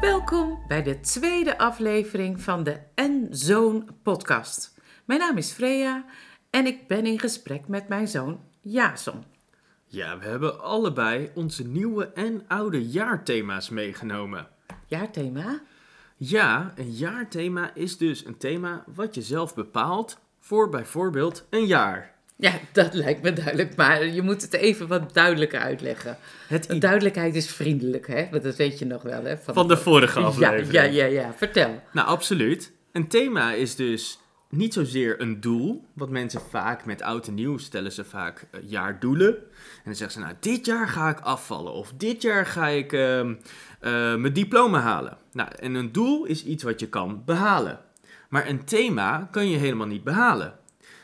[0.00, 4.74] Welkom bij de tweede aflevering van de En Zoon podcast.
[5.04, 6.04] Mijn naam is Freya
[6.50, 9.24] en ik ben in gesprek met mijn zoon Jason.
[9.86, 14.48] Ja, we hebben allebei onze nieuwe en oude jaarthema's meegenomen.
[14.86, 15.62] Jaarthema?
[16.16, 20.18] Ja, een jaarthema is dus een thema wat je zelf bepaalt
[20.50, 22.14] voor bijvoorbeeld een jaar.
[22.36, 26.16] Ja, dat lijkt me duidelijk, maar je moet het even wat duidelijker uitleggen.
[26.48, 28.28] Het Duidelijkheid is vriendelijk, hè?
[28.30, 29.38] Want dat weet je nog wel, hè?
[29.38, 30.72] van de vorige aflevering.
[30.72, 31.82] ja, ja, ja, vertel.
[31.92, 32.72] Nou, absoluut.
[32.92, 34.18] Een thema is dus
[34.48, 35.84] niet zozeer een doel.
[35.94, 39.36] Wat mensen vaak met oud en nieuw stellen ze vaak eh, jaardoelen.
[39.36, 41.72] En dan zeggen ze, nou, dit jaar ga ik afvallen.
[41.72, 43.34] Of dit jaar ga ik ehm,
[43.80, 45.18] eh, mijn diploma halen.
[45.32, 47.80] Nou, en een doel is iets wat je kan behalen.
[48.30, 50.58] Maar een thema kan je helemaal niet behalen.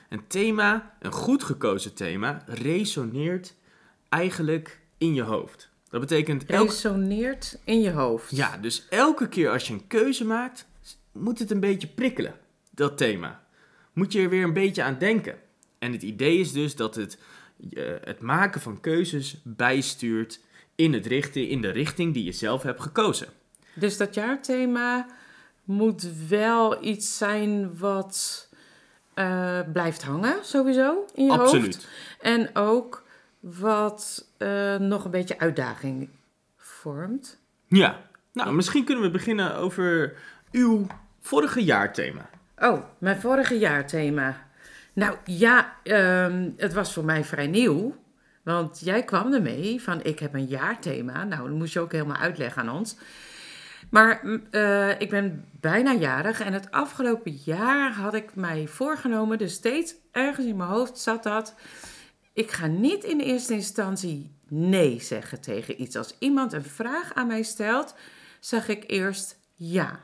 [0.08, 3.54] Een thema, een goed gekozen thema, resoneert
[4.08, 5.70] eigenlijk in je hoofd.
[5.88, 8.36] Dat betekent elk Resoneert in je hoofd.
[8.36, 10.66] ja, dus elke keer als je een keuze maakt,
[11.12, 12.34] moet het een beetje prikkelen,
[12.70, 13.44] dat thema.
[13.92, 15.38] Moet je er weer een beetje aan denken.
[15.78, 17.18] En het idee is dus dat het
[17.70, 20.40] eh, het maken van keuzes bijstuurt
[20.74, 23.28] in, het richting, in de richting die je zelf hebt gekozen.
[23.74, 25.06] Dus dat jaarthema
[25.66, 28.48] moet wel iets zijn wat
[29.14, 31.42] eh, blijft hangen, sowieso, in je hoofd.
[31.42, 31.88] Absoluut.
[32.20, 33.04] En ook
[33.40, 36.08] wat eh, nog een beetje uitdaging
[36.56, 37.38] vormt.
[37.66, 37.98] Ja,
[38.32, 40.16] nou misschien kunnen we beginnen over
[40.50, 40.86] uw
[41.20, 42.28] vorige jaarthema.
[42.58, 44.46] Oh, mijn vorige jaarthema.
[44.92, 47.96] Nou ja, ehm, het was voor mij vrij nieuw.
[48.42, 51.24] Want jij kwam ermee van ik heb een jaarthema.
[51.24, 52.96] Nou, dat moest je ook helemaal uitleggen aan ons.
[53.90, 59.38] Maar mm, eh, ik ben bijna jarig en het afgelopen jaar had ik mij voorgenomen,
[59.38, 61.54] dus steeds ergens in mijn hoofd zat dat.
[62.32, 65.96] Ik ga niet in eerste instantie nee zeggen tegen iets.
[65.96, 67.94] Als iemand een vraag aan mij stelt,
[68.40, 70.00] zeg ik eerst ja.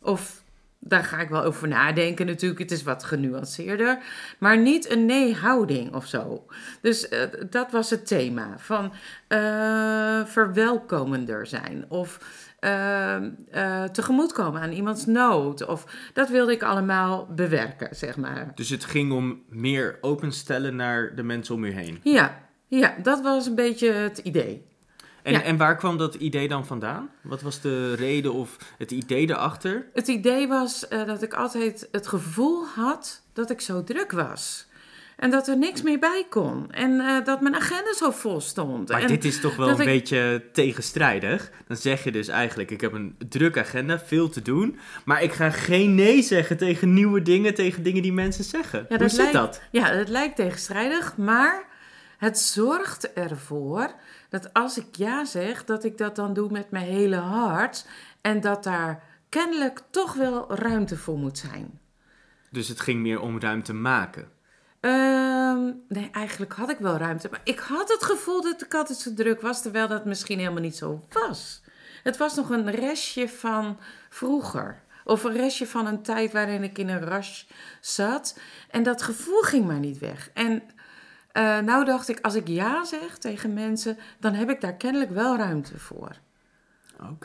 [0.00, 0.42] Of
[0.86, 2.60] daar ga ik wel over nadenken natuurlijk.
[2.60, 3.98] Het is wat genuanceerder.
[4.38, 6.46] Maar niet een nee-houding of zo.
[6.80, 7.20] Dus eh,
[7.50, 8.54] dat was het thema.
[8.58, 8.92] Van
[9.28, 11.84] eh, verwelkomender zijn.
[11.88, 12.18] Of
[12.64, 15.66] eh, tegemoetkomen aan iemands nood.
[15.66, 18.52] Of dat wilde ik allemaal bewerken, zeg maar.
[18.54, 22.00] Dus het ging om meer openstellen naar de mensen om u heen.
[22.02, 24.66] Ja, ja dat was een beetje het idee.
[25.22, 25.42] En, Ja.
[25.42, 27.10] en waar kwam dat idee dan vandaan?
[27.22, 29.86] Wat was de reden of het idee erachter?
[29.92, 34.66] Het idee was eh, dat ik altijd het gevoel had dat ik zo druk was.
[35.16, 36.70] En dat er niks meer bij kon.
[36.72, 38.88] En eh, dat mijn agenda zo vol stond.
[38.88, 41.50] Maar en dit is toch wel een ik- beetje tegenstrijdig.
[41.66, 44.78] Dan zeg je dus eigenlijk, ik heb een drukke agenda, veel te doen.
[45.04, 48.84] Maar ik ga geen nee zeggen tegen nieuwe dingen, tegen dingen die mensen zeggen.
[48.88, 49.60] Hoe dat zit lijkt- dat?
[49.70, 51.64] Ja, het lijkt tegenstrijdig, maar
[52.18, 53.94] het zorgt ervoor
[54.28, 57.86] dat als ik ja zeg, dat ik dat dan doe met mijn hele hart.
[58.20, 61.78] En dat daar kennelijk toch wel ruimte voor moet zijn.
[62.50, 64.28] Dus het ging meer om ruimte maken.
[64.84, 67.28] Ehm, nee, eigenlijk had ik wel ruimte.
[67.30, 70.60] Maar ik had het gevoel dat ik altijd zo druk was, terwijl dat misschien helemaal
[70.60, 71.62] niet zo was.
[72.02, 73.78] Het was nog een restje van
[74.08, 74.82] vroeger.
[75.04, 77.44] Of een restje van een tijd waarin ik in een rush
[77.80, 78.38] zat.
[78.70, 80.30] En dat gevoel ging maar niet weg.
[80.34, 80.62] En
[81.32, 85.10] eh, nou dacht ik, als ik ja zeg tegen mensen, dan heb ik daar kennelijk
[85.10, 86.16] wel ruimte voor.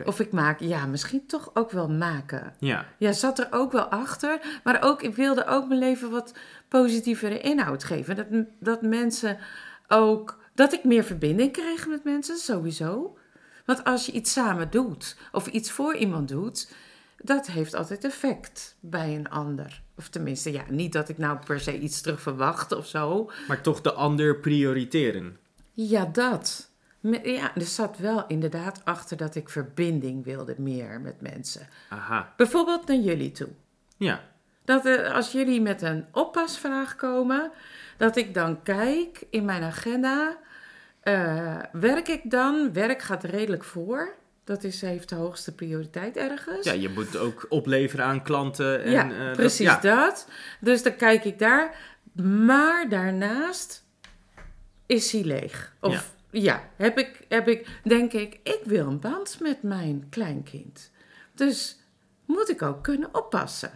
[0.05, 2.53] Of ik maak, ja, misschien toch ook wel maken.
[2.59, 4.59] Ja, Ja, zat er ook wel achter.
[4.63, 6.33] Maar ook, ik wilde ook mijn leven wat
[6.67, 8.15] positievere inhoud geven.
[8.15, 8.27] Dat,
[8.59, 9.37] dat mensen
[9.87, 10.37] ook.
[10.53, 13.17] Dat ik meer verbinding kreeg met mensen, sowieso.
[13.65, 16.71] Want als je iets samen doet, of iets voor iemand doet,
[17.17, 19.81] dat heeft altijd effect bij een ander.
[19.97, 23.31] Of tenminste, ja, niet dat ik nou per se iets terug verwacht of zo.
[23.47, 25.37] maar toch de ander prioriteren.
[25.73, 26.68] Ja, dat.
[27.23, 31.67] Ja, er zat wel inderdaad achter dat ik verbinding wilde meer met mensen.
[31.89, 33.49] Aha, Bijvoorbeeld naar jullie toe.
[33.97, 34.27] ja.
[34.65, 37.51] Dat eh, als jullie met een oppasvraag komen,
[37.97, 40.37] dat ik dan kijk in mijn agenda.
[40.99, 42.73] eh, werk ik dan?
[42.73, 44.15] Werk gaat redelijk voor.
[44.43, 46.65] Dat is, heeft de hoogste prioriteit ergens.
[46.65, 48.83] Ja, je moet ook opleveren aan klanten.
[48.83, 49.79] En, ja, eh, dat- precies ja.
[49.79, 50.27] dat.
[50.59, 51.75] Dus dan kijk ik daar.
[52.45, 53.85] Maar daarnaast
[54.85, 55.73] is hij leeg.
[55.81, 56.01] Of ja,
[56.75, 60.91] heb, ik, heb ik, denk ik, ik wil een band met mijn kleinkind.
[61.35, 61.79] Dus
[62.25, 63.71] moet ik ook kunnen oppassen.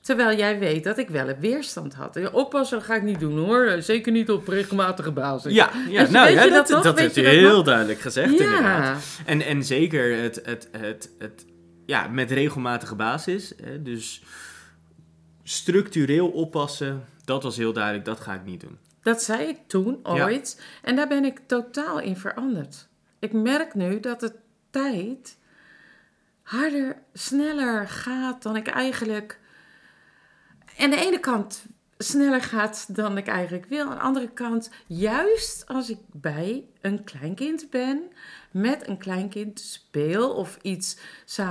[0.00, 2.14] Terwijl jij weet dat ik wel een weerstand had.
[2.14, 3.82] Ja, Oppassen ga ik niet doen hoor.
[3.82, 5.52] Zeker niet op regelmatige basis.
[5.52, 8.44] Ja, ja nou ja, dat, dat dat heb je dat heel duidelijk gezegd Ja.
[8.44, 9.04] inderdaad.
[9.24, 11.44] En, en zeker het, het, het, het,
[11.86, 13.52] ja, met regelmatige basis.
[13.62, 14.22] Hè, dus
[15.42, 18.78] structureel oppassen dat was heel duidelijk, dat ga ik niet doen.
[19.04, 20.64] Dat zei ik toen ooit.
[20.82, 22.88] En daar ben ik totaal in veranderd.
[23.18, 24.32] Ik merk nu dat de
[24.70, 25.38] tijd
[26.42, 29.38] harder, sneller gaat dan ik eigenlijk.
[30.78, 31.66] Aan de ene kant
[31.98, 33.84] sneller gaat dan ik eigenlijk wil.
[33.84, 38.02] Aan de andere kant, juist als ik bij een kleinkind ben,
[38.50, 40.98] met een kleinkind speel of iets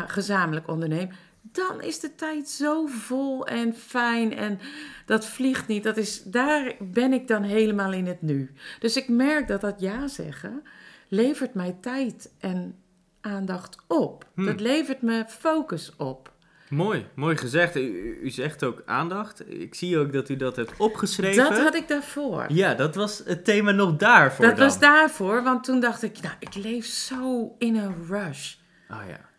[0.07, 1.09] gezamenlijk onderneem,
[1.53, 4.59] dan is de tijd zo vol en fijn en
[5.05, 5.83] dat vliegt niet.
[5.83, 8.51] Dat is, daar ben ik dan helemaal in het nu.
[8.79, 10.63] Dus ik merk dat dat ja zeggen
[11.07, 12.75] levert mij tijd en
[13.21, 14.25] aandacht op.
[14.33, 14.45] Hmm.
[14.45, 16.31] Dat levert me focus op.
[16.69, 17.75] Mooi, mooi gezegd.
[17.75, 19.51] U, u, zegt ook aandacht.
[19.51, 21.43] Ik zie ook dat u dat hebt opgeschreven.
[21.43, 22.45] Dat had ik daarvoor.
[22.47, 24.45] Ja, dat was het thema nog daarvoor.
[24.45, 24.65] Dat dan.
[24.65, 28.55] was daarvoor, want toen dacht ik, nou, ik leef zo in een rush.
[28.89, 29.31] Oh ja.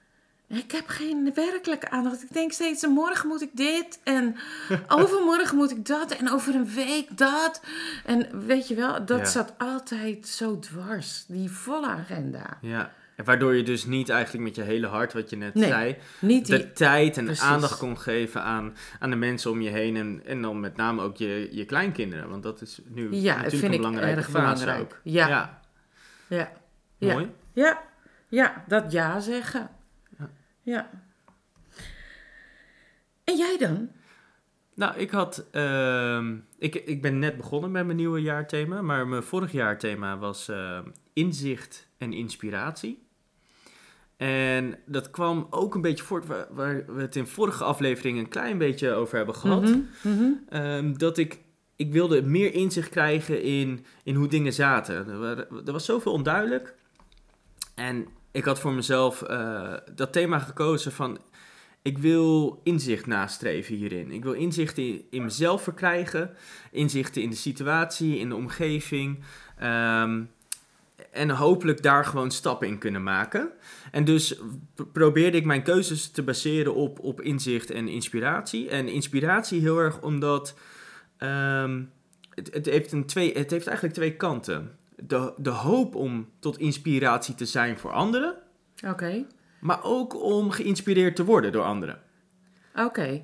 [0.48, 2.22] Ik heb geen werkelijke aandacht.
[2.22, 4.36] Ik denk steeds, morgen moet ik dit en
[4.88, 7.60] overmorgen moet ik dat en over een week dat.
[8.04, 9.24] En weet je wel, dat Ja.
[9.24, 12.58] zat altijd zo dwars, die volle agenda.
[12.60, 12.92] Ja.
[13.16, 15.96] En waardoor je dus niet eigenlijk met je hele hart, wat je net Nee, zei,
[16.20, 17.42] Niet die, de tijd en Precies.
[17.44, 19.96] aandacht kon geven aan, aan de mensen om je heen.
[19.96, 22.28] En, en dan met name ook je, je kleinkinderen.
[22.28, 24.80] Want dat is nu Ja, natuurlijk vind een ik belangrijke erg fase belangrijk.
[24.92, 25.00] ook.
[25.02, 25.28] Ja.
[25.28, 25.60] ja.
[26.26, 26.52] ja,
[26.98, 27.30] ja, Mooi.
[27.52, 27.82] ja,
[28.28, 29.70] ja, dat ja zeggen.
[30.64, 30.90] Ja.
[33.24, 33.90] En jij dan?
[34.74, 35.46] Nou, ik had.
[35.50, 38.82] ehm, ik, ik ben net begonnen met mijn nieuwe jaarthema.
[38.82, 43.02] Maar mijn vorig jaarthema was ehm, inzicht en inspiratie.
[44.16, 48.28] En dat kwam ook een beetje voort waar, waar we het in vorige aflevering een
[48.28, 49.62] klein beetje over hebben gehad.
[49.62, 50.30] Mhm, mhm.
[50.48, 51.40] Ehm, dat ik,
[51.76, 55.08] ik wilde meer inzicht krijgen in, in hoe dingen zaten.
[55.08, 56.74] Er, er was zoveel onduidelijk.
[57.74, 61.18] En ik had voor mezelf eh, dat thema gekozen van...
[61.82, 64.10] Ik wil inzicht nastreven hierin.
[64.10, 66.30] Ik wil inzicht in, in mezelf verkrijgen.
[66.70, 69.24] Inzichten in de situatie, in de omgeving.
[69.58, 70.22] Ehm,
[71.10, 73.50] en hopelijk daar gewoon stappen in kunnen maken.
[73.90, 74.40] En dus
[74.92, 78.68] probeerde ik mijn keuzes te baseren op, op inzicht en inspiratie.
[78.68, 80.54] En inspiratie heel erg omdat
[81.16, 81.82] ehm,
[82.34, 84.78] het, het, heeft een twee, het heeft eigenlijk twee kanten.
[85.06, 88.34] De, de hoop om tot inspiratie te zijn voor anderen,
[88.86, 89.26] Oké,
[89.60, 92.00] maar ook om geïnspireerd te worden door anderen.
[92.74, 93.22] oké.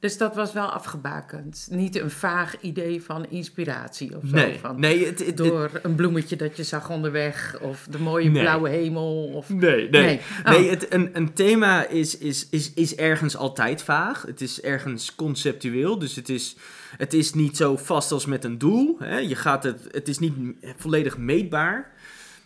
[0.00, 1.66] Dus dat was wel afgebakend.
[1.70, 4.34] Niet een vaag idee van inspiratie of zo.
[4.34, 7.58] Nee, van, nee, het, het, het- Door een bloemetje dat je zag onderweg.
[7.60, 8.42] Of de mooie Nee.
[8.42, 9.24] blauwe hemel.
[9.34, 9.48] Of...
[9.48, 10.02] nee, nee.
[10.02, 10.20] Nee.
[10.44, 10.50] Oh.
[10.50, 14.22] Nee, het, een, een thema is, is, is, is ergens altijd vaag.
[14.22, 15.98] Het is ergens conceptueel.
[15.98, 16.56] Dus het is,
[16.96, 18.96] het is niet zo vast als met een doel.
[18.98, 19.18] Hè?
[19.18, 20.34] Je gaat het, het is niet
[20.76, 21.92] volledig meetbaar.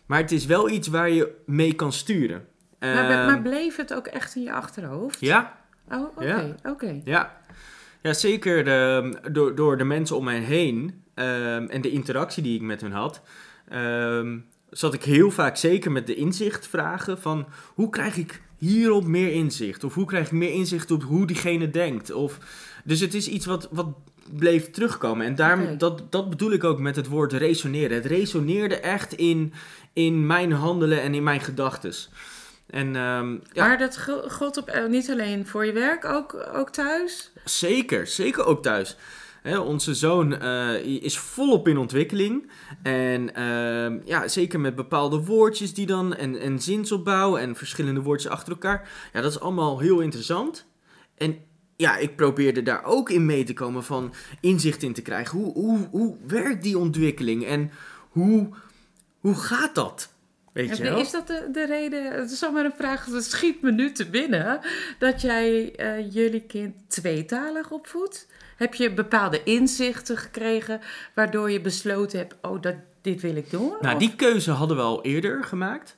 [0.07, 2.45] Maar het is wel iets waar je mee kan sturen.
[2.79, 5.21] Maar, Ehm, maar bleef het ook echt in je achterhoofd?
[5.21, 5.63] ja,
[5.93, 6.55] Oh, oké, Ja.
[6.71, 7.01] oké.
[7.05, 7.37] ja.
[8.05, 12.55] Ja, zeker de, door, door de mensen om mij heen ehm, en de interactie die
[12.55, 13.23] ik met hen had,
[13.69, 14.39] ehm,
[14.71, 19.85] zat ik heel vaak zeker met de inzichtvragen van hoe krijg ik hierop meer inzicht?
[19.85, 22.13] Of hoe krijg ik meer inzicht op hoe diegene denkt?
[22.13, 22.39] Of,
[22.85, 23.89] dus het is iets wat, wat
[24.33, 25.27] bleef terugkomen.
[25.27, 25.77] En Oké.
[25.77, 27.97] dat, dat bedoel ik ook met het woord resoneren.
[27.97, 29.53] Het resoneerde echt in,
[29.93, 32.11] in mijn handelen en in mijn gedachtes.
[32.67, 36.47] En ehm, ja, Maar dat go- God op, eh, niet alleen voor je werk, ook,
[36.55, 37.33] ook thuis?
[37.45, 38.97] Zeker, zeker ook thuis.
[39.43, 42.51] Hè, onze zoon eh, is volop in ontwikkeling.
[42.83, 48.31] En ehm, ja, zeker met bepaalde woordjes die dan, en, en zinsopbouw en verschillende woordjes
[48.31, 48.89] achter elkaar.
[49.13, 50.67] Ja, dat is allemaal heel interessant.
[51.17, 51.39] En
[51.77, 55.39] ja, ik probeerde daar ook in mee te komen van inzicht in te krijgen.
[55.39, 57.71] Hoe, hoe, hoe werkt die ontwikkeling en
[58.09, 58.49] hoe,
[59.21, 60.13] hoe gaat dat?
[60.55, 61.01] Weet je En wel?
[61.01, 64.07] Is dat de, de reden, het is zomaar een vraag, het schiet me nu te
[64.11, 64.61] binnen,
[64.99, 68.27] dat jij eh, jullie kind tweetalig opvoedt?
[68.57, 70.81] Heb je bepaalde inzichten gekregen
[71.15, 73.73] waardoor je besloten hebt, oh, dat, dit wil ik doen?
[73.81, 75.97] Nou, Of- die keuze hadden we al eerder gemaakt.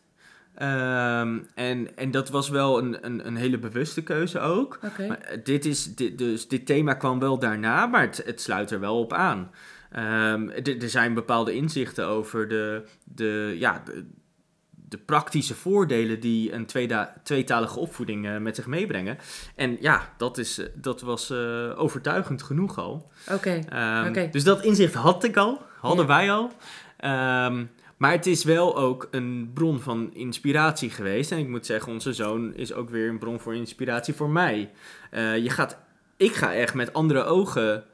[0.55, 4.79] Ehm, en, en dat was wel een, een, een hele bewuste keuze ook.
[4.83, 8.71] Maar eh, dit, is, dit, dus dit thema kwam wel daarna, maar het, het sluit
[8.71, 9.51] er wel op aan.
[9.93, 14.05] Ehm, er- er zijn bepaalde inzichten over de, de, ja, de,
[14.89, 19.19] de praktische voordelen die een tweeda- tweetalige opvoeding eh, met zich meebrengen.
[19.55, 23.11] En ja, dat, is, eh, dat was eh, overtuigend genoeg al.
[23.33, 23.61] oké.
[23.69, 24.29] Ehm, Oké.
[24.31, 26.17] Dus dat inzicht had ik al, hadden Ja.
[26.17, 26.51] wij al.
[26.97, 27.65] Ehm,
[27.97, 31.33] maar het is wel ook een bron van inspiratie geweest.
[31.33, 34.71] En ik moet zeggen, onze zoon is ook weer een bron voor inspiratie voor mij.
[35.13, 35.79] Je gaat,
[36.17, 37.85] ik ga echt met andere ogen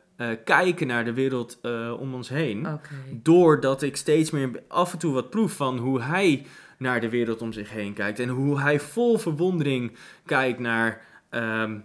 [0.45, 1.59] kijken naar de wereld
[2.01, 2.67] om ons heen.
[3.11, 6.47] Doordat ik steeds meer af en toe wat proef van hoe hij
[6.83, 8.19] naar de wereld om zich heen kijkt.
[8.19, 9.97] En hoe hij vol verwondering
[10.27, 11.79] kijkt naar ehm,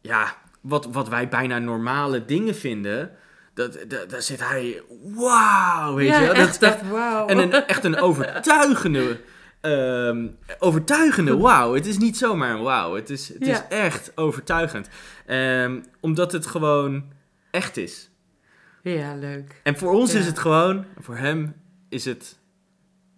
[0.00, 3.10] ja, wat, wat wij bijna normale dingen vinden.
[3.54, 4.82] dat, dat, daar zit hij,
[5.14, 6.34] wauw, weet ja, je wel.
[6.34, 7.26] echt, dat, echt, wauw.
[7.26, 9.20] en een, echt een overtuigende,
[9.60, 10.26] ehm,
[10.58, 11.74] overtuigende wauw.
[11.74, 13.52] Het is niet zomaar een wauw, het is, het Ja.
[13.52, 14.88] is echt overtuigend.
[15.26, 17.04] Ehm, omdat het gewoon
[17.50, 18.10] echt is.
[18.82, 19.60] Ja, leuk.
[19.62, 20.18] En voor ons Ja.
[20.18, 21.54] is het gewoon, voor hem
[21.88, 22.38] is het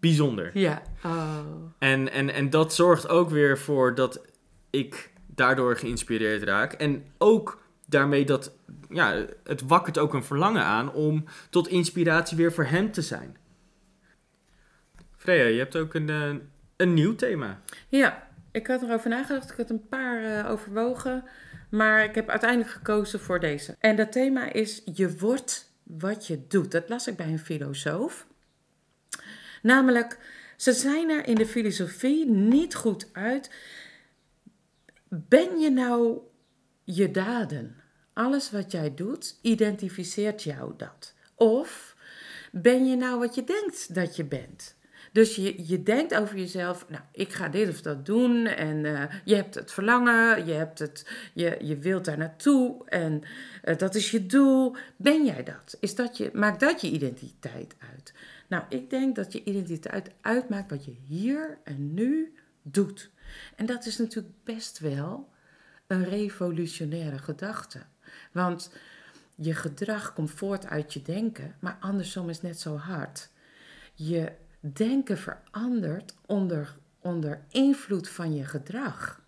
[0.06, 0.50] bijzonder.
[0.54, 0.82] Ja.
[1.04, 1.38] Oh.
[1.78, 4.20] En, en, en dat zorgt ook weer voor dat
[4.70, 6.72] ik daardoor geïnspireerd raak.
[6.72, 8.52] En ook daarmee dat,
[8.88, 13.36] ja, het wakkert ook een verlangen aan om tot inspiratie weer voor hem te zijn.
[15.16, 16.34] Freya, je hebt ook een, eh,
[16.76, 17.60] een nieuw thema.
[17.88, 19.50] Ja, ik had erover nagedacht.
[19.50, 21.24] Ik had een paar eh, overwogen.
[21.70, 23.76] Maar ik heb uiteindelijk gekozen voor deze.
[23.78, 26.70] En dat thema is: Je wordt wat je doet.
[26.70, 28.26] Dat las ik bij een filosoof.
[29.66, 30.18] Namelijk,
[30.56, 33.50] ze zijn er in de filosofie niet goed uit.
[35.08, 36.18] Ben je nou
[36.84, 37.76] je daden?
[38.12, 41.14] Alles wat jij doet, identificeert jou dat?
[41.34, 41.96] Of
[42.52, 44.76] ben je nou wat je denkt dat je bent?
[45.16, 48.46] Dus je, je denkt over jezelf, nou, ik ga dit of dat doen.
[48.46, 52.88] En eh, je hebt het verlangen, je, hebt het, je, je wilt daar naartoe.
[52.88, 53.22] En
[53.74, 54.76] dat is je doel.
[54.96, 55.76] Ben jij dat?
[55.80, 58.12] Is dat je, maakt dat je identiteit uit?
[58.48, 63.10] Nou, ik denk dat je identiteit uitmaakt wat je hier en nu doet.
[63.56, 65.28] En dat is natuurlijk best wel
[65.86, 67.78] een revolutionaire gedachte.
[68.32, 68.70] Want
[69.34, 73.28] je gedrag komt voort uit je denken, maar andersom is net zo hard.
[73.94, 79.24] Je denken verandert onder, onder invloed van je gedrag.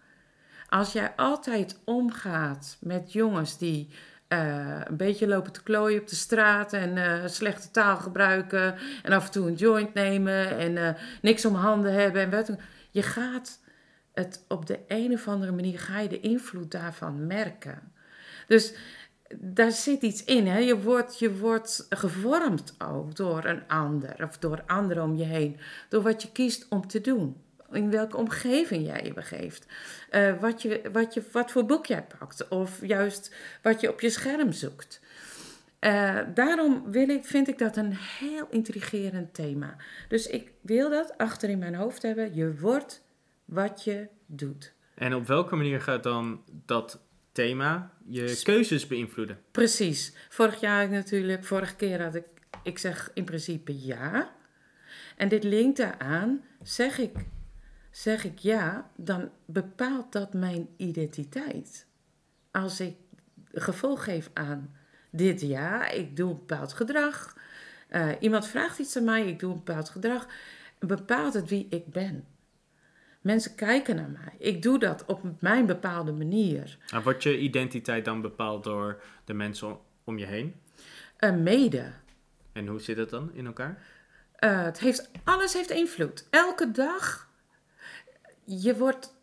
[0.69, 3.89] Als jij altijd omgaat met jongens die
[4.29, 9.13] eh, een beetje lopen te klooien op de straat en eh, slechte taal gebruiken en
[9.13, 12.51] af en toe een joint nemen en eh, niks om handen hebben en wat,
[12.91, 13.61] je gaat
[14.13, 17.93] het op de een of andere manier ga je de invloed daarvan merken.
[18.47, 18.75] Dus
[19.37, 20.47] daar zit iets in.
[20.47, 20.59] Hè?
[20.59, 25.57] Je, wordt, je wordt gevormd ook door een ander of door anderen om je heen.
[25.89, 27.37] Door wat je kiest om te doen.
[27.73, 29.67] In welke omgeving jij je begeeft.
[30.11, 32.49] Eh, wat, je, wat, je, wat voor boek jij pakt.
[32.49, 35.01] Of juist wat je op je scherm zoekt.
[35.79, 39.77] Eh, daarom wil ik, vind ik dat een heel intrigerend thema.
[40.09, 42.35] Dus ik wil dat achter in mijn hoofd hebben.
[42.35, 43.03] Je wordt
[43.45, 44.73] wat je doet.
[44.95, 47.01] En op welke manier gaat dan dat
[47.33, 49.39] thema je keuzes beïnvloeden?
[49.51, 50.13] Precies.
[50.29, 52.25] Vorig jaar natuurlijk, vorige keer had ik,
[52.63, 54.37] ik zeg in principe ja.
[55.17, 57.13] En dit linkt daaraan, zeg ik,
[57.99, 61.87] zeg ik ja, dan bepaalt dat mijn identiteit.
[62.51, 62.97] Als ik
[63.53, 64.75] gevolg geef aan
[65.11, 67.37] dit ja, ik doe een bepaald gedrag.
[67.89, 70.27] eh, iemand vraagt iets aan mij, ik doe een bepaald gedrag.
[70.79, 72.25] Bepaalt het wie ik ben.
[73.21, 74.35] Mensen kijken naar mij.
[74.39, 76.79] Ik doe dat op mijn bepaalde manier.
[76.91, 80.55] Nou, wordt je identiteit dan bepaald door de mensen om- om je heen?
[81.21, 81.93] Uh, mede.
[82.53, 83.83] En hoe zit het dan in elkaar?
[84.41, 86.27] Uh, het heeft, alles heeft invloed.
[86.31, 87.28] Elke dag,
[88.49, 89.15] je wordt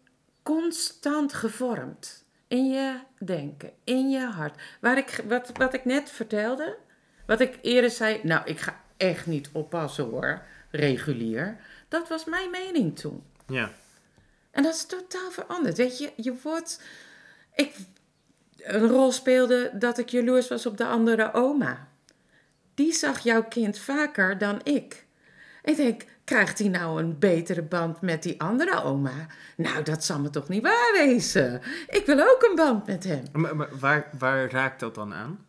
[0.43, 2.23] constant gevormd.
[2.47, 4.61] In je denken, in je hart.
[4.81, 6.77] Waar ik, wat, wat ik net vertelde,
[7.25, 10.41] wat ik eerder zei, nou, ik ga echt niet oppassen hoor,
[10.71, 11.57] regulier.
[11.87, 13.23] Dat was mijn mening toen.
[13.47, 13.71] Ja.
[14.51, 15.77] En dat is totaal veranderd.
[15.77, 16.81] Weet je, je wordt.
[17.55, 17.75] Ik
[18.57, 21.87] een rol speelde dat ik jaloers was op de andere oma.
[22.73, 25.05] Die zag jouw kind vaker dan ik.
[25.63, 29.27] Ik denk, krijgt hij nou een betere band met die andere oma?
[29.57, 31.61] Nou, dat zal me toch niet waar wezen.
[31.89, 33.23] Ik wil ook een band met hem.
[33.31, 35.45] Maar, maar waar, waar raakt dat dan aan?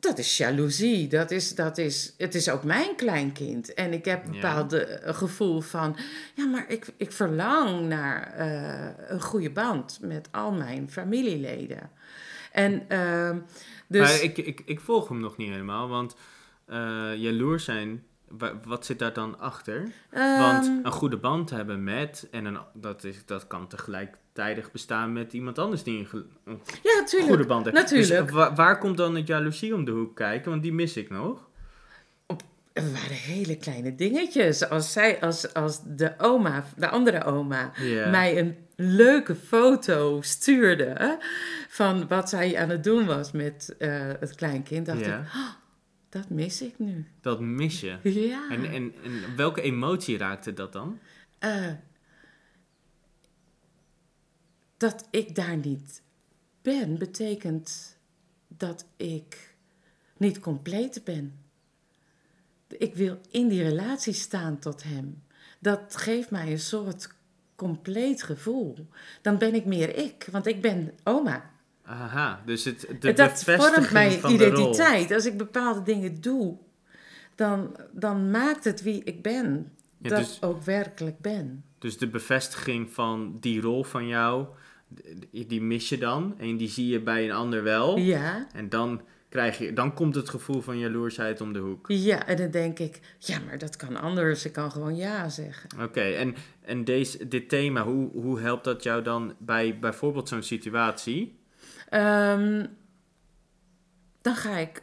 [0.00, 1.08] Dat is jaloezie.
[1.08, 3.74] Dat is, dat is, het is ook mijn kleinkind.
[3.74, 5.96] En ik heb een bepaald eh, gevoel van...
[6.34, 11.90] Ja, maar ik, ik verlang naar eh, een goede band met al mijn familieleden.
[12.52, 13.38] En ehm,
[13.86, 14.00] dus...
[14.00, 16.16] Maar ik, ik, ik volg hem nog niet helemaal, want
[16.66, 18.04] eh jaloers zijn,
[18.64, 19.88] wat zit daar dan achter?
[20.12, 25.12] Want ehm, een goede band hebben met, en een, dat, is, dat kan tegelijkertijd bestaan
[25.12, 26.26] met iemand anders die een,
[26.82, 27.30] ja, natuurlijk.
[27.30, 27.76] goede band heeft.
[27.76, 28.26] Natuurlijk.
[28.26, 30.50] Dus wa- waar komt dan het jaloezie om de hoek kijken?
[30.50, 31.50] Want die mis ik nog.
[32.72, 34.68] Het waren hele kleine dingetjes.
[34.68, 37.72] Als zij, als, als de oma, de andere oma,
[38.10, 41.18] mij een leuke foto stuurde
[41.68, 45.48] van wat zij aan het doen was met eh, het kleinkind, dacht ik, "Oh,
[46.12, 47.06] dat mis ik nu.
[47.20, 47.98] Dat mis je.
[48.02, 48.50] Ja.
[48.50, 50.98] En, en, en welke emotie raakte dat dan?
[51.38, 51.72] Eh,
[54.76, 56.02] dat ik daar niet
[56.62, 57.98] ben, betekent
[58.48, 59.54] dat ik
[60.16, 61.38] niet compleet ben.
[62.68, 65.22] Ik wil in die relatie staan tot hem.
[65.58, 67.14] Dat geeft mij een soort
[67.54, 68.86] compleet gevoel.
[69.22, 71.50] Dan ben ik meer ik, want ik ben oma.
[71.84, 75.12] Aha, dus het, de dat vormt mijn identiteit.
[75.12, 76.56] Als ik bepaalde dingen doe,
[77.34, 79.72] dan, dan maakt het wie ik ben.
[79.98, 81.64] Ja, dat dus- ik ook werkelijk ben.
[81.78, 84.46] Dus de bevestiging van die rol van jou,
[85.30, 86.34] die die mis je dan.
[86.38, 87.96] En die zie je bij een ander wel.
[87.96, 91.84] Ja, En dan, krijg je, dan komt het gevoel van jaloersheid om de hoek.
[91.88, 94.44] ja, en dan denk ik, ja, maar dat kan anders.
[94.44, 95.70] Ik kan gewoon ja zeggen.
[95.82, 100.42] Oké, en, en deze, dit thema, hoe, hoe helpt dat jou dan bij bijvoorbeeld zo'n
[100.42, 101.40] situatie?
[101.92, 102.66] Ehm,
[104.20, 104.82] dan ga ik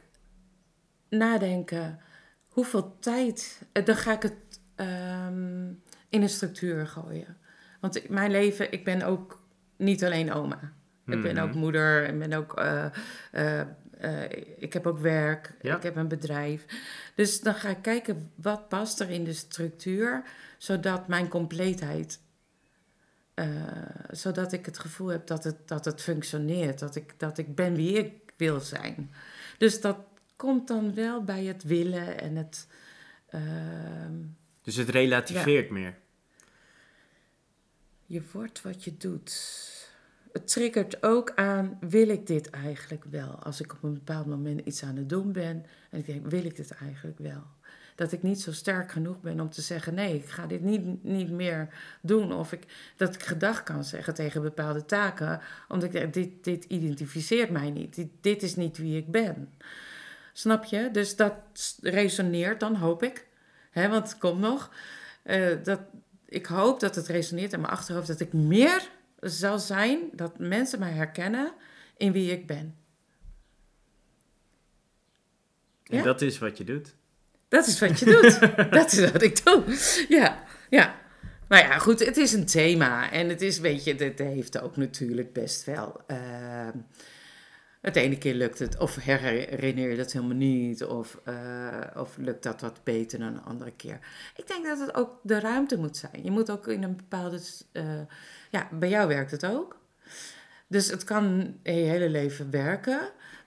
[1.10, 2.00] nadenken
[2.48, 3.62] hoeveel tijd.
[3.72, 4.34] eh, Dan ga ik het
[4.76, 5.68] ehm,
[6.10, 7.38] in een structuur gooien.
[7.80, 9.42] Want ik- mijn leven, ik ben ook
[9.78, 10.60] niet alleen oma.
[11.06, 11.44] Ik ben Mhm.
[11.44, 12.54] ook moeder en ben ook.
[12.58, 12.86] eh,
[13.32, 13.66] eh,
[14.58, 15.76] ik heb ook werk, Ja.
[15.76, 16.66] ik heb een bedrijf.
[17.16, 20.24] Dus dan ga ik kijken wat past er in de structuur,
[20.58, 22.20] zodat mijn compleetheid.
[23.40, 23.48] Eh,
[24.12, 27.76] zodat ik het gevoel heb dat het, dat het functioneert, dat ik, dat ik ben
[27.76, 29.12] wie ik wil zijn.
[29.58, 29.98] Dus dat
[30.36, 32.68] komt dan wel bij het willen en het.
[33.30, 34.14] ehm,
[34.62, 35.98] Dus het relativeert meer.
[38.06, 39.68] Je wordt wat je doet.
[40.32, 43.32] Het triggert ook aan, wil ik dit eigenlijk wel?
[43.32, 46.46] Als ik op een bepaald moment iets aan het doen ben en ik denk, wil
[46.46, 47.44] ik dit eigenlijk wel?
[48.00, 51.04] Dat ik niet zo sterk genoeg ben om te zeggen, nee, ik ga dit niet,
[51.04, 51.70] niet meer
[52.02, 52.34] doen.
[52.34, 52.64] Of ik,
[52.96, 57.96] dat ik gedag kan zeggen tegen bepaalde taken, omdat ik dit, dit identificeert mij niet.
[57.96, 59.54] Dit, dit is niet wie ik ben.
[60.34, 60.90] Snap je?
[60.92, 61.34] Dus dat
[61.82, 63.28] resoneert dan, hoop ik.
[63.72, 64.72] Hè, want het komt nog.
[65.24, 65.80] Eh, dat,
[66.26, 68.90] ik hoop dat het resoneert in mijn achterhoofd dat ik meer
[69.20, 71.54] zal zijn, dat mensen mij herkennen
[71.98, 72.76] in wie ik ben.
[75.84, 76.04] En Ja?
[76.04, 76.98] dat is wat je doet.
[77.50, 78.40] Dat is wat je doet.
[78.80, 79.64] dat is wat ik doe.
[80.10, 80.96] Ja, ja.
[81.48, 83.12] Nou ja, goed, het is een thema.
[83.12, 86.02] En het is, weet je, het heeft ook natuurlijk best wel.
[86.08, 86.78] ehm,
[87.82, 92.44] het ene keer lukt het, of herinner je dat helemaal niet, of, eh, of lukt
[92.44, 94.00] dat wat beter dan een andere keer.
[94.36, 96.24] Ik denk dat het ook de ruimte moet zijn.
[96.24, 97.40] Je moet ook in een bepaalde.
[97.72, 97.84] eh,
[98.50, 99.78] ja, bij jou werkt het ook.
[100.68, 103.00] Dus het kan je hele leven werken.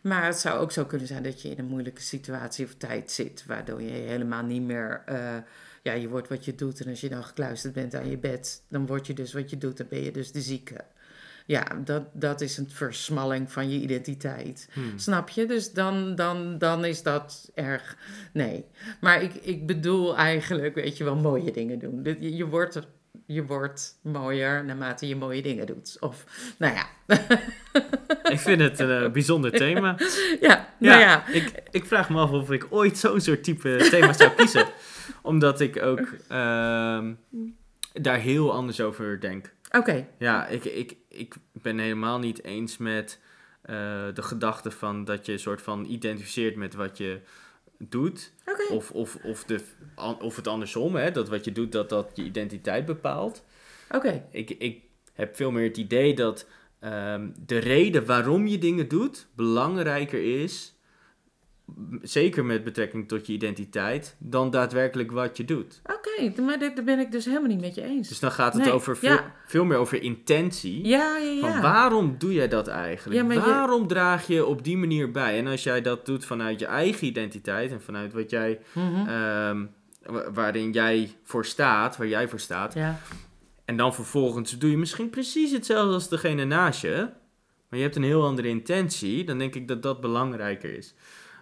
[0.02, 3.10] Maar het zou ook zo kunnen zijn dat je in een moeilijke situatie of tijd
[3.10, 5.02] zit, waardoor je helemaal niet meer.
[5.06, 5.36] eh,
[5.82, 6.80] ja, je wordt wat je doet.
[6.80, 9.58] En als je dan gekluisterd bent aan je bed, dan word je dus wat je
[9.58, 9.76] doet.
[9.76, 10.84] Dan ben je dus de zieke.
[11.46, 14.68] Ja, dat, dat is een versmalling van je identiteit.
[14.72, 14.98] Hmm.
[14.98, 15.46] Snap je?
[15.46, 17.96] Dus dan, dan, dan is dat erg.
[18.32, 18.64] Nee.
[19.00, 22.00] Maar ik, ik bedoel eigenlijk, weet je wel, mooie dingen doen.
[22.02, 22.80] Je, je, wordt,
[23.26, 25.96] je wordt mooier naarmate je mooie dingen doet.
[26.00, 26.24] Of,
[26.58, 26.86] nou ja.
[28.42, 29.96] Ik vind het een eh, bijzonder thema.
[30.40, 31.26] ja, nou ja.
[31.28, 34.66] Ik, ik vraag me af of ik ooit zo'n soort type thema zou kiezen.
[35.22, 37.12] Omdat ik ook ehm,
[37.92, 39.52] daar heel anders over denk.
[39.70, 40.06] Oké.
[40.18, 43.20] Ja, ik, ik, ik ben helemaal niet eens met
[43.62, 43.74] eh,
[44.14, 47.20] de gedachte van dat je een soort van identificeert met wat je
[47.78, 48.32] doet.
[48.70, 49.60] Of, of, of, de,
[50.20, 53.44] of het andersom, hè, dat wat je doet, dat dat je identiteit bepaalt.
[53.90, 54.24] Oké.
[54.30, 54.80] Ik, ik
[55.12, 56.46] heb veel meer het idee dat
[56.82, 60.74] ehm, de reden waarom je dingen doet belangrijker is,
[62.02, 65.80] zeker met betrekking tot je identiteit, dan daadwerkelijk wat je doet.
[65.84, 68.08] Oké, maar daar ben ik dus helemaal niet met je eens.
[68.08, 69.34] Dus dan gaat het Nee, over veel, ja.
[69.46, 70.86] veel meer over intentie.
[70.86, 71.60] ja, ja, Van ja.
[71.60, 73.20] waarom doe jij dat eigenlijk?
[73.20, 75.38] Ja, maar je- waarom draag je op die manier bij?
[75.38, 79.08] En als jij dat doet vanuit je eigen identiteit en vanuit wat jij, Mhm.
[79.08, 79.64] ehm,
[80.02, 82.98] wa- waarin jij voor staat, waar jij voor staat, ja.
[83.64, 87.08] En dan vervolgens doe je misschien precies hetzelfde als degene naast je,
[87.68, 90.94] maar je hebt een heel andere intentie, dan denk ik dat dat belangrijker is.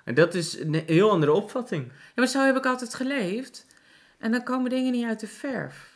[0.04, 1.84] En dat is een heel andere opvatting.
[1.86, 3.66] Ja, maar zo heb ik altijd geleefd.
[4.18, 5.89] En dan komen dingen niet uit de verf.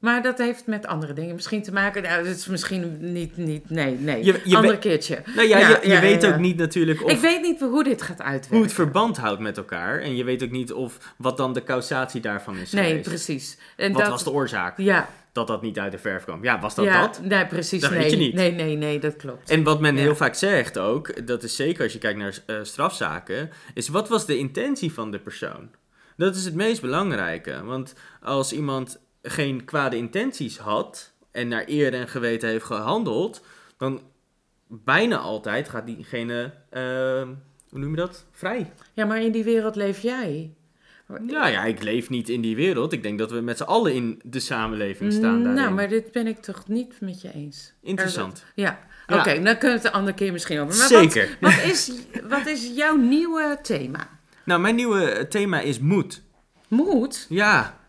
[0.00, 2.02] Maar dat heeft met andere dingen misschien te maken.
[2.02, 4.24] Nou, dat is misschien niet, niet nee, nee.
[4.24, 5.22] Je- je Ander we- keertje.
[5.34, 7.60] Nou ja, Ja, je, je ja, weet ja, ook niet natuurlijk of, Ik weet niet
[7.60, 8.54] hoe dit gaat uitwerken.
[8.56, 10.00] hoe het verband houdt met elkaar.
[10.00, 13.08] En je weet ook niet of wat dan de causatie daarvan is Nee, geweest.
[13.08, 13.58] precies.
[13.76, 16.44] En Wat dat, was de oorzaak Ja, dat dat niet uit de verf kwam?
[16.44, 17.20] Ja, was dat ja, dat?
[17.22, 17.80] Nee, precies.
[17.80, 18.34] Dat nee, weet je niet.
[18.34, 19.50] Nee, nee, nee, dat klopt.
[19.50, 22.56] En wat men heel vaak zegt ook, dat is zeker als je kijkt naar eh,
[22.62, 25.70] strafzaken, is wat was de intentie van de persoon?
[26.16, 27.64] Dat is het meest belangrijke.
[27.64, 33.44] Want als iemand geen kwade intenties had en naar eer en geweten heeft gehandeld,
[33.76, 34.02] dan
[34.66, 36.82] bijna altijd gaat diegene, eh,
[37.70, 38.72] hoe noem je dat, vrij.
[38.92, 40.54] Ja, maar in die wereld leef jij.
[41.26, 42.92] Ja, ja, ik leef niet in die wereld.
[42.92, 45.62] Ik denk dat we met z'n allen in de samenleving staan daarin.
[45.62, 47.72] Nou, maar dit ben ik toch niet met je eens.
[47.82, 48.44] Interessant.
[48.54, 49.18] Ja, Ja.
[49.18, 50.76] oké, dan kunnen we het de andere keer misschien over.
[50.78, 51.36] Maar Zeker.
[51.40, 51.92] Wat, wat, is,
[52.28, 54.08] wat is jouw nieuwe thema?
[54.44, 56.22] Nou, mijn nieuwe thema is moed.
[56.68, 57.26] Moed?
[57.28, 57.79] Ja,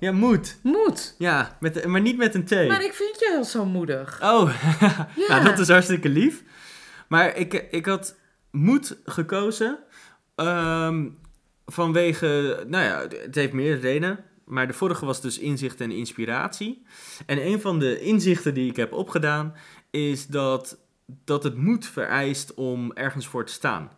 [0.00, 0.58] Ja, moed.
[0.62, 1.14] Moed.
[1.18, 2.50] Ja, met, maar niet met een T.
[2.50, 4.22] Maar ik vind je heel zo moedig.
[4.22, 5.06] Oh, Ja.
[5.28, 6.42] nou, dat is hartstikke lief.
[7.08, 8.16] Maar ik, ik had
[8.50, 9.78] moed gekozen
[10.34, 11.08] ehm,
[11.66, 14.24] vanwege, nou ja, het heeft meerdere redenen.
[14.44, 16.82] Maar de vorige was dus inzicht en inspiratie.
[17.26, 19.54] En een van de inzichten die ik heb opgedaan
[19.90, 20.78] is dat,
[21.24, 23.90] dat het moed vereist om ergens voor te staan.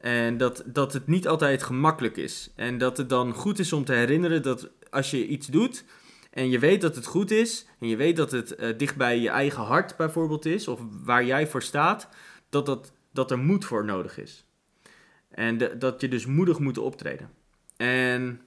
[0.00, 2.52] En dat, dat het niet altijd gemakkelijk is.
[2.56, 5.84] En dat het dan goed is om te herinneren dat als je iets doet
[6.30, 9.18] en je weet dat het goed is, en je weet dat het eh, dicht bij
[9.20, 12.08] je eigen hart bijvoorbeeld is, of waar jij voor staat,
[12.48, 14.44] dat, dat, dat er moed voor nodig is.
[15.30, 17.30] En de- dat je dus moedig moet optreden.
[17.76, 18.40] En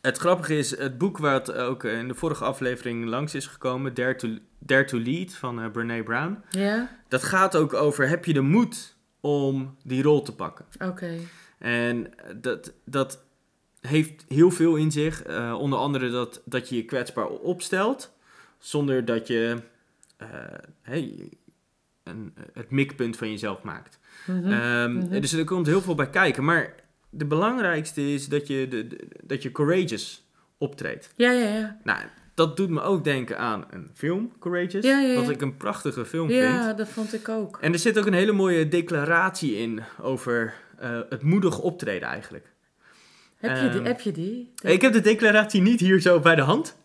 [0.00, 3.94] het grappige is, het boek waar het ook in de vorige aflevering langs is gekomen,
[3.94, 4.28] Dare to,
[4.58, 6.98] Dare to Lead van eh Brene Brown, Ja?
[7.08, 10.64] dat gaat ook over, heb je de moed om die rol te pakken?
[10.78, 11.18] Oké.
[11.58, 13.24] En dat, dat
[13.86, 15.22] heeft heel veel in zich.
[15.22, 18.12] Eh, onder andere dat, dat je je kwetsbaar opstelt.
[18.58, 19.56] Zonder dat je
[20.16, 20.28] eh,
[20.82, 21.28] hey,
[22.02, 23.98] een, het mikpunt van jezelf maakt.
[24.26, 24.52] Mhm.
[24.52, 25.20] Ehm, mhm.
[25.20, 26.44] Dus er komt heel veel bij kijken.
[26.44, 26.74] Maar
[27.10, 30.24] de belangrijkste is dat je, de, de- dat je courageous
[30.58, 31.12] optreedt.
[31.16, 31.80] Ja, ja, ja.
[31.84, 32.00] Nou,
[32.34, 34.84] dat doet me ook denken aan een film, Courageous.
[34.84, 35.20] Ja, ja, ja.
[35.20, 36.42] Wat ik een prachtige film vind.
[36.42, 37.58] Ja, dat vond ik ook.
[37.60, 42.52] En er zit ook een hele mooie declaratie in over eh, het moedig optreden eigenlijk.
[43.36, 43.78] Heb je die?
[43.78, 44.52] Ehm, Heb je die?
[44.62, 46.76] Ik heb de declaratie niet hier zo bij de hand.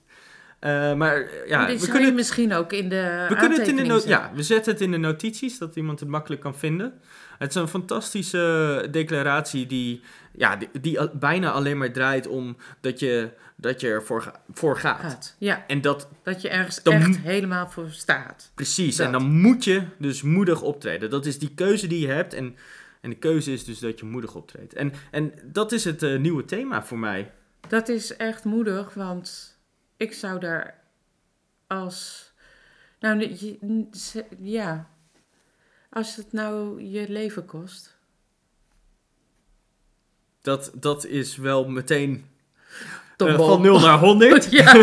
[0.59, 3.83] Eh, maar ja, we kunnen, je misschien ook in de we kunnen het in de
[3.83, 6.93] no- ja, we zetten het in de notities, dat iemand het makkelijk kan vinden.
[7.37, 10.01] Het is een fantastische declaratie die,
[10.37, 14.99] ja, die, bijna alleen maar draait om dat je, dat je ervoor ga- voor gaat.
[15.01, 15.35] Gaat.
[15.39, 18.51] Ja, En dat dat je ergens echt helemaal voor staat.
[18.55, 19.05] Precies, Dat.
[19.05, 21.09] en dan moet je dus moedig optreden.
[21.09, 22.33] Dat is die keuze die je hebt.
[22.33, 22.55] En,
[23.01, 24.73] en de keuze is dus dat je moedig optreedt.
[24.73, 27.31] En, en dat is het eh, nieuwe thema voor mij.
[27.67, 29.57] Dat is echt moedig, want
[29.97, 30.83] ik zou daar
[31.67, 32.29] als...
[32.99, 33.37] Nou,
[34.39, 34.89] ja.
[35.89, 37.97] Als het nou je leven kost.
[40.41, 42.25] Dat, dat is wel meteen
[43.17, 44.51] eh, van 0 naar 100.
[44.51, 44.73] ja.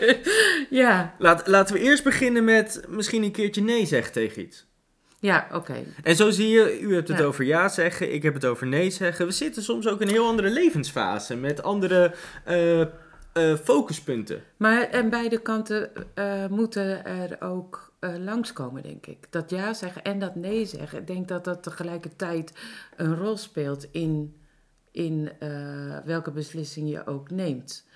[0.82, 1.14] ja.
[1.18, 4.67] Laat, laten we eerst beginnen met misschien een keertje nee zeggen tegen iets.
[5.20, 5.84] Ja, oké.
[6.02, 7.24] En zo zie je, u hebt het Ja.
[7.24, 9.26] over ja zeggen, ik heb het over nee zeggen.
[9.26, 12.88] We zitten soms ook in een heel andere levensfase met andere eh, eh,
[13.62, 14.42] focuspunten.
[14.56, 19.26] Maar en beide kanten eh, moeten er ook langskomen, denk ik.
[19.30, 20.98] Dat ja zeggen en dat nee zeggen.
[20.98, 22.52] Ik denk dat dat tegelijkertijd
[22.96, 24.34] een rol speelt in,
[24.92, 25.30] in
[26.04, 27.86] welke beslissing je ook neemt.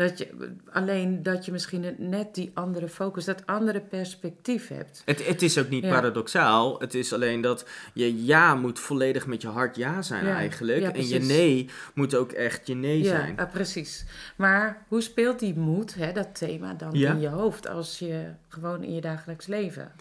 [0.00, 5.02] Dat je, alleen dat je misschien net die andere focus, dat andere perspectief hebt.
[5.04, 5.90] Het, het is ook niet Ja.
[5.90, 6.80] paradoxaal.
[6.80, 10.80] Het is alleen dat je ja moet volledig met je hart ja zijn Ja, eigenlijk.
[10.80, 13.36] ja, en je nee moet ook echt je nee ja, zijn.
[13.38, 14.04] ah, precies.
[14.36, 17.12] Maar hoe speelt die moed, hè, dat thema, dan Ja.
[17.12, 19.92] in je hoofd als je gewoon in je dagelijks leven?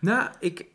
[0.00, 0.66] Nou, ik,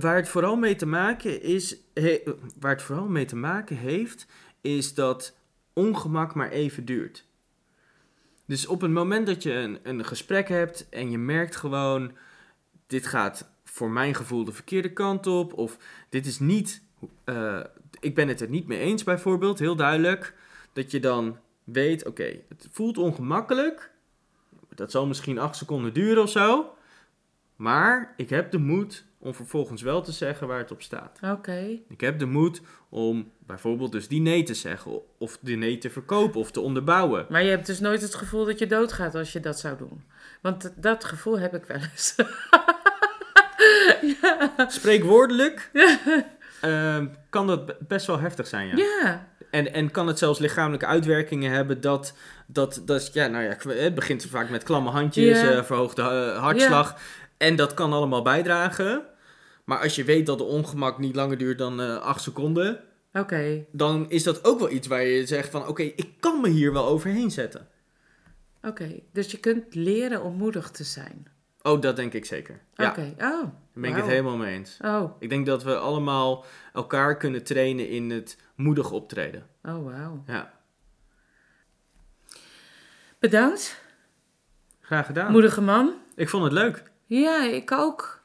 [0.00, 2.22] waar het vooral mee te maken is, he-
[2.60, 4.26] waar het vooral mee te maken heeft,
[4.60, 5.34] is dat
[5.72, 7.24] ongemak maar even duurt.
[8.52, 12.12] Dus op het moment dat je een, een gesprek hebt en je merkt gewoon,
[12.86, 16.82] dit gaat voor mijn gevoel de verkeerde kant op, of dit is niet,
[17.24, 17.60] eh,
[18.00, 20.34] ik ben het er niet mee eens bijvoorbeeld, heel duidelijk,
[20.72, 23.90] dat je dan weet, oké, het voelt ongemakkelijk,
[24.74, 26.74] dat zal misschien acht seconden duren of zo,
[27.56, 31.18] maar ik heb de moed om vervolgens wel te zeggen waar het op staat.
[31.24, 31.78] Oké.
[31.88, 35.90] Ik heb de moed om bijvoorbeeld dus die nee te zeggen, of die nee te
[35.90, 37.26] verkopen of te onderbouwen.
[37.28, 40.04] Maar je hebt dus nooit het gevoel dat je doodgaat als je dat zou doen.
[40.40, 42.14] Want dat gevoel heb ik wel eens.
[44.68, 45.70] Spreekwoordelijk
[46.60, 48.76] ehm, kan dat be- best wel heftig zijn, ja.
[48.76, 49.26] ja.
[49.50, 52.14] En, en kan het zelfs lichamelijke uitwerkingen hebben dat,
[52.46, 55.50] dat, dat ja, nou ja, het begint vaak met klamme handjes, Ja.
[55.50, 56.96] eh, verhoogde eh, hartslag.
[57.36, 59.02] En dat kan allemaal bijdragen.
[59.72, 62.80] Maar als je weet dat de ongemak niet langer duurt dan eh, acht seconden,
[63.12, 63.64] Oké.
[63.70, 66.72] dan is dat ook wel iets waar je zegt van, oké, ik kan me hier
[66.72, 67.68] wel overheen zetten.
[68.62, 69.00] Oké.
[69.12, 71.26] Dus je kunt leren om moedig te zijn.
[71.62, 72.60] Oh, dat denk ik zeker.
[72.74, 73.00] Ja, Oké.
[73.14, 73.18] Oh.
[73.18, 74.78] daar ben ik het helemaal mee eens.
[74.84, 75.10] Oh.
[75.18, 79.46] Ik denk dat we allemaal elkaar kunnen trainen in het moedig optreden.
[79.62, 80.22] Oh, wauw.
[80.26, 80.52] Ja,
[83.18, 83.84] Bedankt.
[84.80, 85.32] graag gedaan.
[85.32, 85.94] Moedige man.
[86.14, 86.82] Ik vond het leuk.
[87.06, 88.21] Ja, ik ook.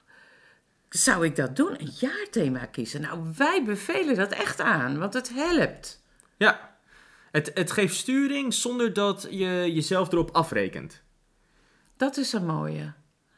[0.90, 1.74] Zou ik dat doen?
[1.80, 3.02] Een jaarthema kiezen?
[3.02, 6.04] Nou, wij bevelen dat echt aan, want het helpt.
[6.38, 6.78] Ja,
[7.32, 11.02] het, het geeft sturing zonder dat je jezelf erop afrekent.
[11.98, 12.94] Dat is een mooie.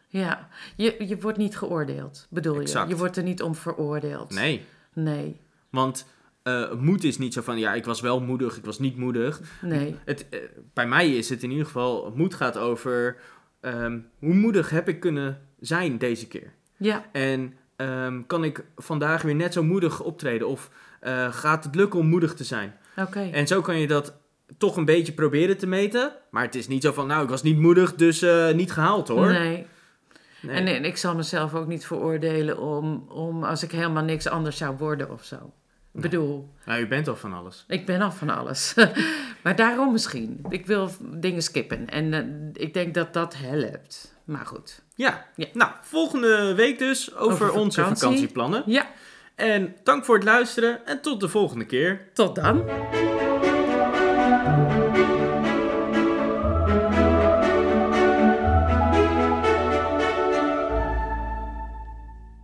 [0.07, 2.87] Ja, je, je wordt niet geoordeeld, bedoel Exact.
[2.87, 2.93] je?
[2.93, 4.29] Je wordt er niet om veroordeeld.
[4.33, 5.39] Nee, Nee.
[5.69, 6.05] want
[6.43, 9.41] eh, moed is niet zo van, ja, ik was wel moedig, ik was niet moedig.
[9.61, 9.95] Nee.
[10.05, 10.39] Het, eh,
[10.73, 13.17] bij mij is het in ieder geval, moed gaat over
[13.59, 16.53] ehm, hoe moedig heb ik kunnen zijn deze keer.
[16.79, 20.47] Ja, En ehm, kan ik vandaag weer net zo moedig optreden?
[20.47, 22.75] Of eh, gaat het lukken om moedig te zijn?
[22.97, 23.29] oké.
[23.31, 24.13] En zo kan je dat
[24.57, 26.11] toch een beetje proberen te meten.
[26.31, 29.07] Maar het is niet zo van, nou, ik was niet moedig, dus eh, niet gehaald
[29.07, 29.31] hoor.
[29.31, 29.65] Nee.
[30.41, 30.55] Nee.
[30.55, 34.57] En, en ik zal mezelf ook niet veroordelen om, om als ik helemaal niks anders
[34.57, 35.53] zou worden of zo.
[35.93, 36.09] Ik Nee.
[36.11, 37.63] bedoel, Nou, u bent al van alles.
[37.67, 38.73] ik ben al van alles.
[39.43, 40.39] maar daarom misschien.
[40.49, 41.87] Ik wil dingen skippen.
[41.89, 44.15] En eh, ik denk dat dat helpt.
[44.23, 44.81] Maar goed.
[44.95, 45.25] Ja.
[45.35, 45.45] Ja.
[45.53, 48.03] nou, volgende week dus over, Over onze vakantie.
[48.07, 48.63] vakantieplannen.
[48.65, 48.87] Ja,
[49.35, 52.07] En dank voor het luisteren en tot de volgende keer.
[52.13, 52.63] tot dan.